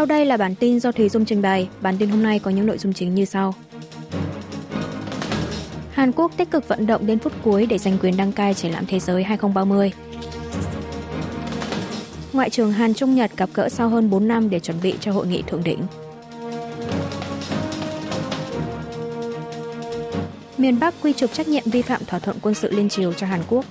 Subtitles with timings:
[0.00, 1.68] Sau đây là bản tin do Thùy Dung trình bày.
[1.80, 3.54] Bản tin hôm nay có những nội dung chính như sau.
[5.92, 8.72] Hàn Quốc tích cực vận động đến phút cuối để giành quyền đăng cai triển
[8.72, 9.92] lãm thế giới 2030.
[12.32, 15.12] Ngoại trưởng Hàn Trung Nhật gặp gỡ sau hơn 4 năm để chuẩn bị cho
[15.12, 15.80] hội nghị thượng đỉnh.
[20.58, 23.26] Miền Bắc quy trục trách nhiệm vi phạm thỏa thuận quân sự liên triều cho
[23.26, 23.64] Hàn Quốc.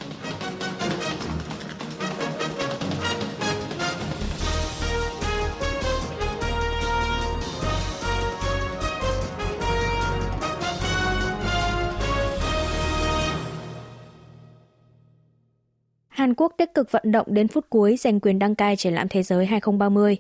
[16.20, 19.08] Hàn Quốc tích cực vận động đến phút cuối giành quyền đăng cai triển lãm
[19.08, 20.18] thế giới 2030.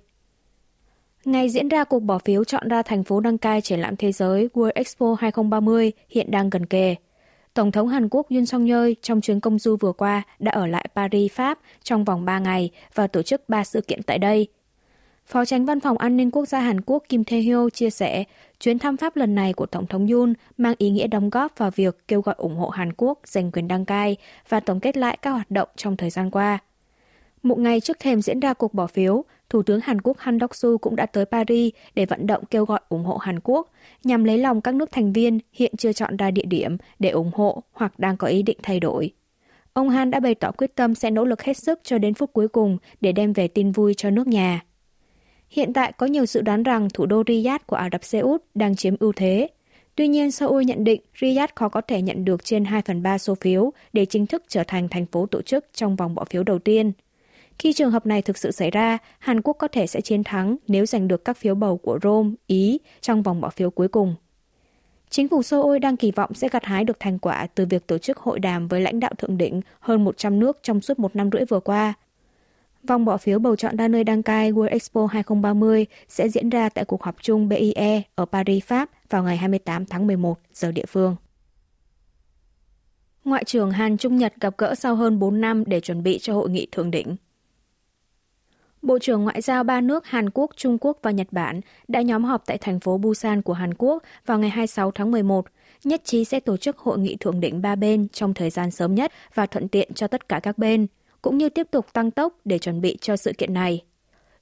[1.26, 4.12] Ngày diễn ra cuộc bỏ phiếu chọn ra thành phố đăng cai triển lãm thế
[4.12, 6.95] giới World Expo 2030 hiện đang gần kề.
[7.54, 10.67] Tổng thống Hàn Quốc Yoon song yeol trong chuyến công du vừa qua đã ở
[10.67, 14.48] lại Paris, Pháp trong vòng 3 ngày và tổ chức 3 sự kiện tại đây–
[15.29, 18.24] Phó tránh văn phòng an ninh quốc gia Hàn Quốc Kim Tae-hyo chia sẻ,
[18.60, 21.71] chuyến thăm Pháp lần này của Tổng thống Yoon mang ý nghĩa đóng góp vào
[21.71, 24.18] việc kêu gọi ủng hộ Hàn Quốc giành quyền đăng cai
[24.49, 26.60] và tổng kết lại các hoạt động trong thời gian qua.
[27.43, 30.77] Một ngày trước thềm diễn ra cuộc bỏ phiếu, Thủ tướng Hàn Quốc Han Đốc-su
[30.77, 33.71] cũng đã tới Paris để vận động kêu gọi ủng hộ Hàn Quốc,
[34.04, 37.32] nhằm lấy lòng các nước thành viên hiện chưa chọn ra địa điểm để ủng
[37.34, 39.12] hộ hoặc đang có ý định thay đổi.
[39.74, 42.34] Ông Han đã bày tỏ quyết tâm sẽ nỗ lực hết sức cho đến phút
[42.34, 44.62] cuối cùng để đem về tin vui cho nước nhà.
[45.50, 48.44] Hiện tại có nhiều dự đoán rằng thủ đô Riyadh của Ả Rập Xê Út
[48.55, 49.48] đang chiếm ưu thế.
[49.96, 53.18] Tuy nhiên, Seoul nhận định Riyadh khó có thể nhận được trên 2 phần 3
[53.18, 56.44] số phiếu để chính thức trở thành thành phố tổ chức trong vòng bỏ phiếu
[56.44, 56.92] đầu tiên.
[57.60, 60.58] Khi trường hợp này thực sự xảy ra, Hàn Quốc có thể sẽ chiến thắng
[60.68, 64.16] nếu giành được các phiếu bầu của Rome, Ý trong vòng bỏ phiếu cuối cùng.
[65.09, 67.97] Chính phủ Seoul đang kỳ vọng sẽ gặt hái được thành quả từ việc tổ
[67.97, 71.30] chức hội đàm với lãnh đạo thượng đỉnh hơn 100 nước trong suốt một năm
[71.31, 71.94] rưỡi vừa qua–
[72.84, 76.69] Vòng bỏ phiếu bầu chọn đa nơi đăng cai World Expo 2030 sẽ diễn ra
[76.69, 80.86] tại cuộc họp chung BIE ở Paris, Pháp vào ngày 28 tháng 11 giờ địa
[80.88, 81.16] phương.
[83.24, 86.34] Ngoại trưởng Hàn Trung Nhật gặp gỡ sau hơn 4 năm để chuẩn bị cho
[86.34, 87.16] hội nghị thượng đỉnh.
[88.82, 92.24] Bộ trưởng Ngoại giao ba nước Hàn Quốc, Trung Quốc và Nhật Bản đã nhóm
[92.24, 95.46] họp tại thành phố Busan của Hàn Quốc vào ngày 26 tháng 11,
[95.84, 98.96] nhất trí sẽ tổ chức hội nghị thượng đỉnh ba bên trong thời gian sớm
[98.96, 100.88] nhất và thuận tiện cho tất cả các bên–
[101.22, 103.84] cũng như tiếp tục tăng tốc để chuẩn bị cho sự kiện này.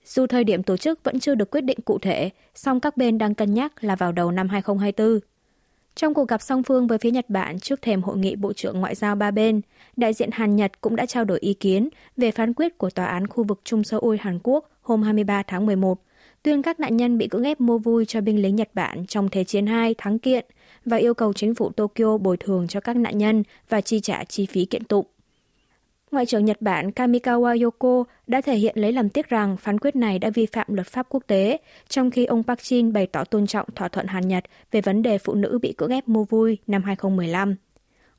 [0.05, 3.17] Dù thời điểm tổ chức vẫn chưa được quyết định cụ thể, song các bên
[3.17, 5.19] đang cân nhắc là vào đầu năm 2024.
[5.95, 8.79] Trong cuộc gặp song phương với phía Nhật Bản trước thềm hội nghị Bộ trưởng
[8.79, 9.61] Ngoại giao ba bên,
[9.95, 13.05] đại diện Hàn Nhật cũng đã trao đổi ý kiến về phán quyết của Tòa
[13.05, 16.01] án khu vực Trung Seoul Hàn Quốc hôm 23 tháng 11,
[16.43, 19.29] tuyên các nạn nhân bị cưỡng ép mua vui cho binh lính Nhật Bản trong
[19.29, 20.45] Thế chiến II thắng kiện
[20.85, 24.23] và yêu cầu chính phủ Tokyo bồi thường cho các nạn nhân và chi trả
[24.23, 25.05] chi phí kiện tụng.
[26.11, 29.95] Ngoại trưởng Nhật Bản Kamikawa Yoko đã thể hiện lấy làm tiếc rằng phán quyết
[29.95, 31.57] này đã vi phạm luật pháp quốc tế,
[31.89, 35.17] trong khi ông Park Jin bày tỏ tôn trọng thỏa thuận Hàn-Nhật về vấn đề
[35.17, 37.55] phụ nữ bị cưỡng ép mua vui năm 2015.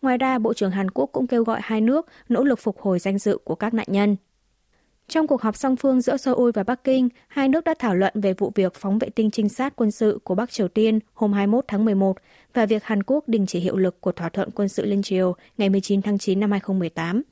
[0.03, 2.98] Ngoài ra, Bộ trưởng Hàn Quốc cũng kêu gọi hai nước nỗ lực phục hồi
[2.98, 4.16] danh dự của các nạn nhân.
[5.09, 8.12] Trong cuộc họp song phương giữa Seoul và Bắc Kinh, hai nước đã thảo luận
[8.21, 11.32] về vụ việc phóng vệ tinh trinh sát quân sự của Bắc Triều Tiên hôm
[11.32, 12.16] 21 tháng 11
[12.54, 15.34] và việc Hàn Quốc đình chỉ hiệu lực của thỏa thuận quân sự liên triều
[15.59, 17.22] ngày 19 tháng 9 năm 2018.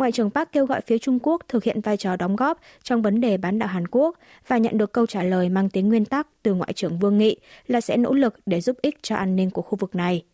[0.00, 3.02] Ngoại trưởng Park kêu gọi phía Trung Quốc thực hiện vai trò đóng góp trong
[3.02, 4.18] vấn đề bán đảo Hàn Quốc
[4.48, 7.36] và nhận được câu trả lời mang tính nguyên tắc từ Ngoại trưởng Vương Nghị
[7.66, 10.24] là sẽ nỗ lực để giúp ích cho an ninh của khu vực này.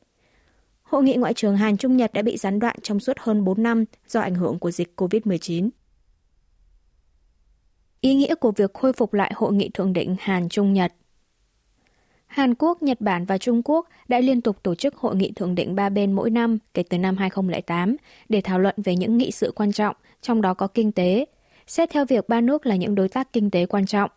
[0.82, 3.62] Hội nghị Ngoại trưởng Hàn Trung Nhật đã bị gián đoạn trong suốt hơn 4
[3.62, 5.68] năm do ảnh hưởng của dịch COVID-19.
[8.00, 10.92] Ý nghĩa của việc khôi phục lại hội nghị thượng đỉnh Hàn Trung Nhật
[12.36, 15.54] Hàn Quốc, Nhật Bản và Trung Quốc đã liên tục tổ chức hội nghị thượng
[15.54, 17.96] đỉnh ba bên mỗi năm kể từ năm 2008
[18.28, 21.24] để thảo luận về những nghị sự quan trọng, trong đó có kinh tế,
[21.66, 24.10] xét theo việc ba nước là những đối tác kinh tế quan trọng.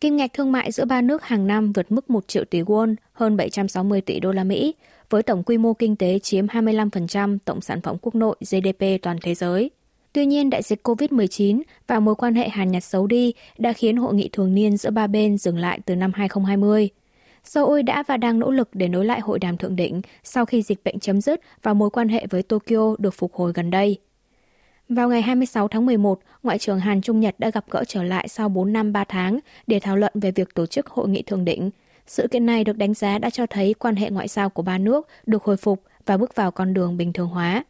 [0.00, 2.94] Kim ngạch thương mại giữa ba nước hàng năm vượt mức 1 triệu tỷ won,
[3.12, 4.74] hơn 760 tỷ đô la Mỹ,
[5.10, 9.16] với tổng quy mô kinh tế chiếm 25% tổng sản phẩm quốc nội GDP toàn
[9.22, 9.70] thế giới.
[10.12, 13.96] Tuy nhiên, đại dịch COVID-19 và mối quan hệ Hàn Nhật xấu đi đã khiến
[13.96, 16.90] hội nghị thường niên giữa ba bên dừng lại từ năm 2020.
[17.48, 20.62] Seoul đã và đang nỗ lực để nối lại hội đàm thượng đỉnh sau khi
[20.62, 23.98] dịch bệnh chấm dứt và mối quan hệ với Tokyo được phục hồi gần đây.
[24.88, 28.28] Vào ngày 26 tháng 11, Ngoại trưởng Hàn Trung Nhật đã gặp gỡ trở lại
[28.28, 31.44] sau 4 năm 3 tháng để thảo luận về việc tổ chức hội nghị thượng
[31.44, 31.70] đỉnh.
[32.06, 34.78] Sự kiện này được đánh giá đã cho thấy quan hệ ngoại giao của ba
[34.78, 37.64] nước được hồi phục và bước vào con đường bình thường hóa.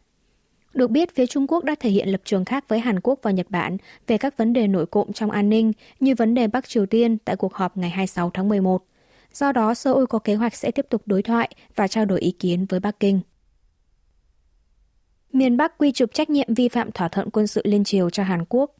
[0.73, 3.31] Được biết, phía Trung Quốc đã thể hiện lập trường khác với Hàn Quốc và
[3.31, 3.77] Nhật Bản
[4.07, 7.17] về các vấn đề nổi cộm trong an ninh như vấn đề Bắc Triều Tiên
[7.25, 8.88] tại cuộc họp ngày 26 tháng 11.
[9.33, 12.31] Do đó, Seoul có kế hoạch sẽ tiếp tục đối thoại và trao đổi ý
[12.31, 13.21] kiến với Bắc Kinh.
[15.33, 18.23] Miền Bắc quy chụp trách nhiệm vi phạm thỏa thuận quân sự liên triều cho
[18.23, 18.75] Hàn Quốc.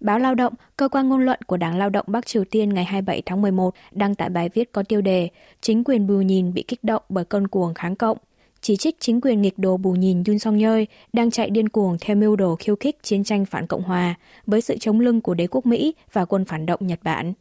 [0.00, 2.84] Báo Lao động, cơ quan ngôn luận của Đảng Lao động Bắc Triều Tiên ngày
[2.84, 5.28] 27 tháng 11 đăng tải bài viết có tiêu đề
[5.60, 8.18] Chính quyền Bù Nhìn bị kích động bởi cơn cuồng kháng cộng.
[8.60, 11.96] Chỉ trích chính quyền nghịch đồ Bù Nhìn Yun Song Nhơi đang chạy điên cuồng
[12.00, 14.14] theo mưu đồ khiêu khích chiến tranh phản Cộng Hòa
[14.46, 17.32] với sự chống lưng của đế quốc Mỹ và quân phản động Nhật Bản.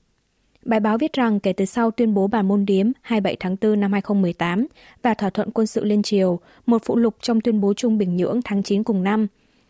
[0.66, 3.80] Bài báo viết rằng kể từ sau tuyên bố bàn môn điếm 27 tháng 4
[3.80, 4.68] năm 2018
[5.02, 8.16] và thỏa thuận quân sự liên triều, một phụ lục trong tuyên bố chung Bình
[8.16, 9.28] Nhưỡng tháng 9 cùng năm,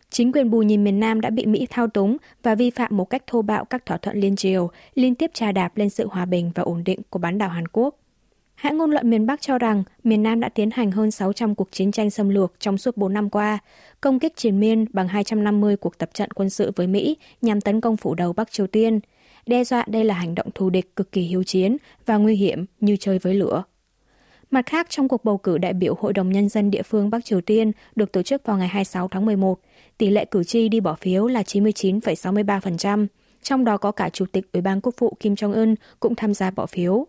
[0.10, 3.10] chính quyền bù nhìn miền Nam đã bị Mỹ thao túng và vi phạm một
[3.10, 6.26] cách thô bạo các thỏa thuận liên triều, liên tiếp trà đạp lên sự hòa
[6.26, 7.96] bình và ổn định của bán đảo Hàn Quốc.
[8.56, 11.72] Hãng ngôn luận miền Bắc cho rằng miền Nam đã tiến hành hơn 600 cuộc
[11.72, 13.60] chiến tranh xâm lược trong suốt 4 năm qua,
[14.02, 17.82] công kích triền miên bằng 250 cuộc tập trận quân sự với Mỹ nhằm tấn
[17.82, 19.00] công phủ đầu Bắc Triều Tiên–
[19.48, 22.66] đe dọa đây là hành động thù địch cực kỳ hiếu chiến và nguy hiểm
[22.80, 23.64] như chơi với lửa.
[24.52, 27.26] Mặt khác, trong cuộc bầu cử đại biểu Hội đồng Nhân dân địa phương Bắc
[27.26, 29.60] Triều Tiên được tổ chức vào ngày 26 tháng 11,
[29.98, 33.08] tỷ lệ cử tri đi bỏ phiếu là 99,63%,
[33.44, 36.52] trong đó có cả Chủ tịch Ủy ban Quốc vụ Kim Jong-un cũng tham gia
[36.52, 37.08] bỏ phiếu.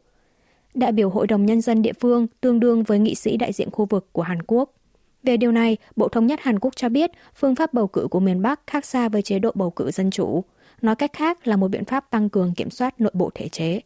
[0.75, 3.71] Đại biểu Hội đồng Nhân dân địa phương tương đương với nghị sĩ đại diện
[3.71, 4.75] khu vực của Hàn Quốc.
[5.23, 8.21] Về điều này, Bộ Thống nhất Hàn Quốc cho biết phương pháp bầu cử của
[8.21, 10.45] miền Bắc khác xa với chế độ bầu cử dân chủ.
[10.85, 13.81] Nói cách khác là một biện pháp tăng cường kiểm soát nội bộ thể chế.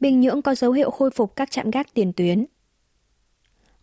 [0.00, 2.46] Bình Nhưỡng có dấu hiệu khôi phục các trạm gác tiền tuyến.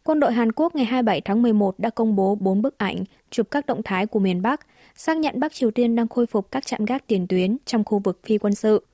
[0.03, 3.47] Quân đội Hàn Quốc ngày 27 tháng 11 đã công bố 4 bức ảnh chụp
[3.51, 6.65] các động thái của miền Bắc, xác nhận Bắc Triều Tiên đang khôi phục các
[6.65, 8.85] trạm gác tiền tuyến trong khu vực phi quân sự.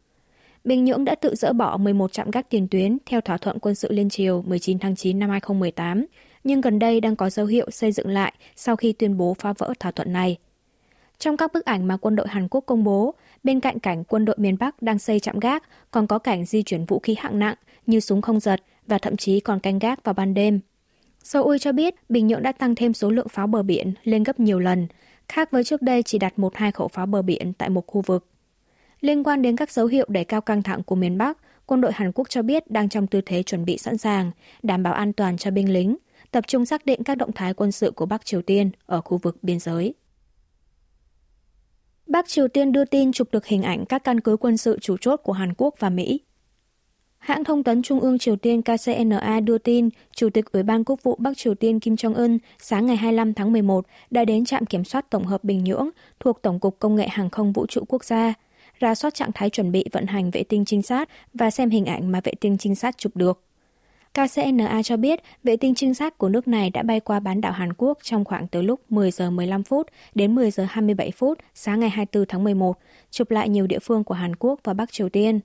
[0.63, 3.75] Bình Nhưỡng đã tự dỡ bỏ 11 trạm gác tiền tuyến theo thỏa thuận quân
[3.75, 6.06] sự liên triều 19 tháng 9 năm 2018,
[6.44, 9.53] nhưng gần đây đang có dấu hiệu xây dựng lại sau khi tuyên bố phá
[9.57, 10.38] vỡ thỏa thuận này.
[11.19, 13.13] Trong các bức ảnh mà quân đội Hàn Quốc công bố,
[13.44, 16.63] bên cạnh cảnh quân đội miền Bắc đang xây trạm gác, còn có cảnh di
[16.63, 20.03] chuyển vũ khí hạng nặng như súng không giật và thậm chí còn canh gác
[20.03, 20.59] vào ban đêm.
[21.23, 24.39] Seoul cho biết Bình Nhưỡng đã tăng thêm số lượng pháo bờ biển lên gấp
[24.39, 24.88] nhiều lần,
[25.29, 28.01] khác với trước đây chỉ đặt một hai khẩu pháo bờ biển tại một khu
[28.01, 28.27] vực.
[29.01, 31.91] Liên quan đến các dấu hiệu đẩy cao căng thẳng của miền Bắc, quân đội
[31.91, 34.31] Hàn Quốc cho biết đang trong tư thế chuẩn bị sẵn sàng,
[34.63, 35.97] đảm bảo an toàn cho binh lính,
[36.31, 39.17] tập trung xác định các động thái quân sự của Bắc Triều Tiên ở khu
[39.17, 39.94] vực biên giới.
[42.07, 44.97] Bắc Triều Tiên đưa tin chụp được hình ảnh các căn cứ quân sự chủ
[45.01, 46.19] chốt của Hàn Quốc và Mỹ.
[47.17, 51.03] Hãng thông tấn Trung ương Triều Tiên KCNA đưa tin, Chủ tịch Ủy ban Quốc
[51.03, 54.83] vụ Bắc Triều Tiên Kim Jong-un sáng ngày 25 tháng 11 đã đến trạm kiểm
[54.83, 58.03] soát tổng hợp Bình Nhưỡng thuộc Tổng cục Công nghệ Hàng không Vũ trụ Quốc
[58.03, 58.33] gia,
[58.79, 61.85] ra soát trạng thái chuẩn bị vận hành vệ tinh trinh sát và xem hình
[61.85, 63.41] ảnh mà vệ tinh trinh sát chụp được.
[64.15, 67.51] KCNA cho biết vệ tinh trinh sát của nước này đã bay qua bán đảo
[67.51, 71.39] Hàn Quốc trong khoảng từ lúc 10 giờ 15 phút đến 10 giờ 27 phút
[71.53, 72.77] sáng ngày 24 tháng 11,
[73.12, 75.39] chụp lại nhiều địa phương của Hàn Quốc và Bắc Triều Tiên.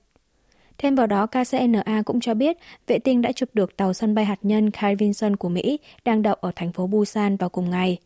[0.77, 2.57] Thêm vào đó, KCNA cũng cho biết
[2.87, 6.21] vệ tinh đã chụp được tàu sân bay hạt nhân Carl Vinson của Mỹ đang
[6.21, 7.97] đậu ở thành phố Busan vào cùng ngày.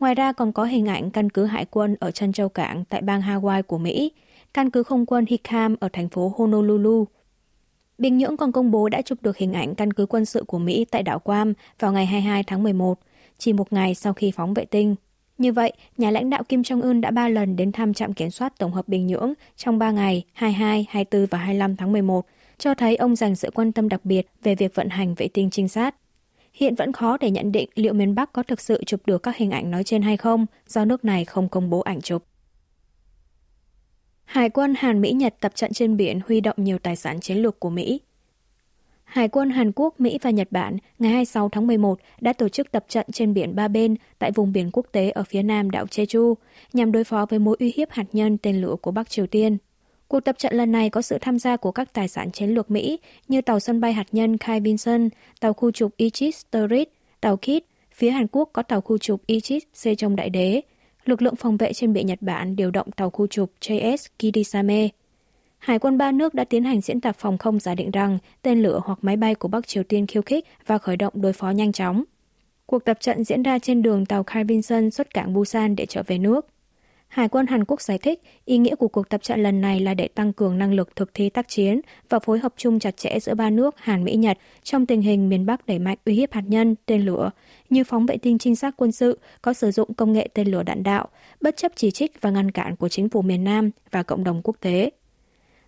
[0.00, 3.02] Ngoài ra còn có hình ảnh căn cứ hải quân ở chân châu cảng tại
[3.02, 4.12] bang Hawaii của Mỹ,
[4.54, 7.06] căn cứ không quân Hickam ở thành phố Honolulu
[7.98, 10.58] Bình Nhưỡng còn công bố đã chụp được hình ảnh căn cứ quân sự của
[10.58, 12.98] Mỹ tại đảo Guam vào ngày 22 tháng 11,
[13.38, 14.94] chỉ một ngày sau khi phóng vệ tinh.
[15.38, 18.58] Như vậy, nhà lãnh đạo Kim Jong-un đã ba lần đến thăm trạm kiểm soát
[18.58, 22.26] tổng hợp Bình Nhưỡng trong 3 ngày 22, 24 và 25 tháng 11,
[22.58, 25.50] cho thấy ông dành sự quan tâm đặc biệt về việc vận hành vệ tinh
[25.50, 25.94] trinh sát.
[26.52, 29.36] Hiện vẫn khó để nhận định liệu miền Bắc có thực sự chụp được các
[29.36, 32.24] hình ảnh nói trên hay không, do nước này không công bố ảnh chụp.
[34.24, 37.36] Hải quân Hàn Mỹ Nhật tập trận trên biển huy động nhiều tài sản chiến
[37.36, 38.00] lược của Mỹ.
[39.04, 42.72] Hải quân Hàn Quốc, Mỹ và Nhật Bản ngày 26 tháng 11 đã tổ chức
[42.72, 45.84] tập trận trên biển ba bên tại vùng biển quốc tế ở phía nam đảo
[45.84, 46.34] Jeju
[46.72, 49.56] nhằm đối phó với mối uy hiếp hạt nhân tên lửa của Bắc Triều Tiên.
[50.08, 52.70] Cuộc tập trận lần này có sự tham gia của các tài sản chiến lược
[52.70, 55.08] Mỹ như tàu sân bay hạt nhân Kai Vinson,
[55.40, 56.88] tàu khu trục Ichis Turret,
[57.20, 57.64] tàu Kit,
[57.94, 60.60] phía Hàn Quốc có tàu khu trục Ichis C trong đại đế,
[61.04, 64.88] lực lượng phòng vệ trên biển Nhật Bản điều động tàu khu trục JS Kidisame.
[65.58, 68.62] Hải quân ba nước đã tiến hành diễn tập phòng không giả định rằng tên
[68.62, 71.50] lửa hoặc máy bay của Bắc Triều Tiên khiêu khích và khởi động đối phó
[71.50, 72.04] nhanh chóng.
[72.66, 76.02] Cuộc tập trận diễn ra trên đường tàu Kai Vinson xuất cảng Busan để trở
[76.06, 76.46] về nước.
[77.14, 79.94] Hải quân Hàn Quốc giải thích ý nghĩa của cuộc tập trận lần này là
[79.94, 83.18] để tăng cường năng lực thực thi tác chiến và phối hợp chung chặt chẽ
[83.20, 86.32] giữa ba nước Hàn Mỹ Nhật trong tình hình miền Bắc đẩy mạnh uy hiếp
[86.32, 87.30] hạt nhân, tên lửa,
[87.70, 90.62] như phóng vệ tinh trinh sát quân sự có sử dụng công nghệ tên lửa
[90.62, 91.08] đạn đạo,
[91.40, 94.40] bất chấp chỉ trích và ngăn cản của chính phủ miền Nam và cộng đồng
[94.44, 94.90] quốc tế.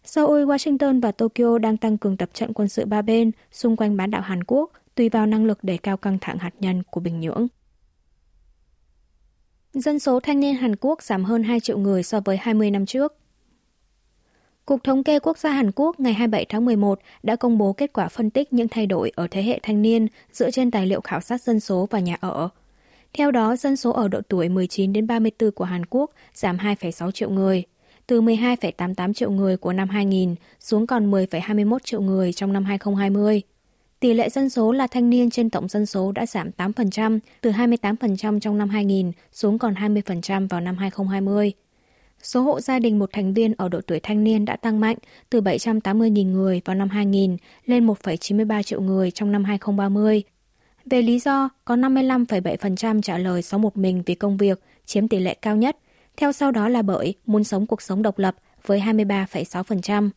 [0.04, 3.96] Seoul, Washington và Tokyo đang tăng cường tập trận quân sự ba bên xung quanh
[3.96, 7.00] bán đảo Hàn Quốc, tùy vào năng lực để cao căng thẳng hạt nhân của
[7.00, 7.46] Bình Nhưỡng.
[9.80, 12.86] Dân số thanh niên Hàn Quốc giảm hơn 2 triệu người so với 20 năm
[12.86, 13.14] trước.
[14.66, 17.92] Cục Thống kê Quốc gia Hàn Quốc ngày 27 tháng 11 đã công bố kết
[17.92, 21.00] quả phân tích những thay đổi ở thế hệ thanh niên dựa trên tài liệu
[21.00, 22.48] khảo sát dân số và nhà ở.
[23.12, 27.10] Theo đó, dân số ở độ tuổi 19 đến 34 của Hàn Quốc giảm 2,6
[27.10, 27.64] triệu người,
[28.06, 33.42] từ 12,88 triệu người của năm 2000 xuống còn 10,21 triệu người trong năm 2020.
[34.00, 37.50] Tỷ lệ dân số là thanh niên trên tổng dân số đã giảm 8%, từ
[37.50, 41.52] 28% trong năm 2000 xuống còn 20% vào năm 2020.
[42.22, 44.96] Số hộ gia đình một thành viên ở độ tuổi thanh niên đã tăng mạnh
[45.30, 50.22] từ 780.000 người vào năm 2000 lên 1,93 triệu người trong năm 2030.
[50.84, 55.18] Về lý do, có 55,7% trả lời sống một mình vì công việc, chiếm tỷ
[55.18, 55.76] lệ cao nhất.
[56.16, 58.36] Theo sau đó là bởi muốn sống cuộc sống độc lập
[58.66, 60.10] với 23,6%.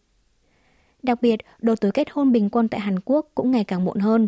[1.03, 3.99] Đặc biệt, độ tuổi kết hôn bình quân tại Hàn Quốc cũng ngày càng muộn
[3.99, 4.27] hơn.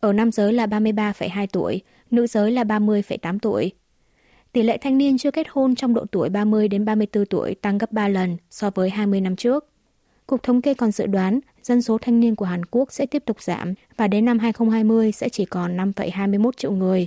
[0.00, 3.72] Ở nam giới là 33,2 tuổi, nữ giới là 30,8 tuổi.
[4.52, 7.78] Tỷ lệ thanh niên chưa kết hôn trong độ tuổi 30 đến 34 tuổi tăng
[7.78, 9.68] gấp 3 lần so với 20 năm trước.
[10.26, 13.22] Cục thống kê còn dự đoán dân số thanh niên của Hàn Quốc sẽ tiếp
[13.26, 17.06] tục giảm và đến năm 2020 sẽ chỉ còn 5,21 triệu người.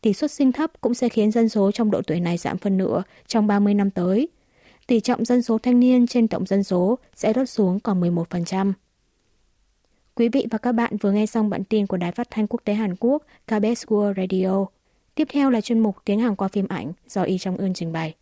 [0.00, 2.76] Tỷ suất sinh thấp cũng sẽ khiến dân số trong độ tuổi này giảm phân
[2.76, 4.28] nửa trong 30 năm tới.
[4.86, 8.72] Tỷ trọng dân số thanh niên trên tổng dân số sẽ rớt xuống còn 11%.
[10.14, 12.60] Quý vị và các bạn vừa nghe xong bản tin của Đài Phát thanh Quốc
[12.64, 14.66] tế Hàn Quốc KBS World Radio.
[15.14, 17.92] Tiếp theo là chuyên mục Tiếng Hàn qua phim ảnh do Y Trong Ưn trình
[17.92, 18.14] bày.